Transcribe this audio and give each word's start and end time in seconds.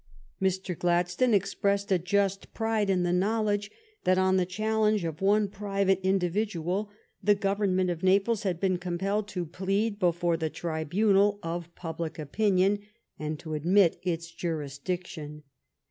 Mr. 0.41 0.75
Gladstone 0.75 1.35
expressed 1.35 1.91
a 1.91 1.99
just 1.99 2.51
pride 2.55 2.89
in 2.89 3.03
the 3.03 3.13
knowledge 3.13 3.69
that 4.03 4.17
on 4.17 4.35
the 4.37 4.47
challenge 4.47 5.03
of 5.03 5.21
one 5.21 5.47
private 5.47 5.99
in 6.01 6.17
dividual 6.17 6.89
the 7.23 7.35
Government 7.35 7.91
of 7.91 8.01
Naples 8.01 8.41
had 8.41 8.59
been 8.59 8.79
com 8.79 8.97
pelled 8.97 9.27
to 9.27 9.45
plead 9.45 9.99
before 9.99 10.37
the 10.37 10.49
tribunal 10.49 11.37
of 11.43 11.75
public 11.75 12.17
opinion. 12.17 12.77
I40 12.77 12.77
THE 12.77 12.79
STORY 12.79 12.87
OF 12.87 12.97
GLADSTONE'S 12.97 13.19
LIFE 13.19 13.27
and 13.27 13.39
to 13.41 13.53
admit 13.53 13.99
its 14.03 14.31
jurisdiction. 14.31 15.43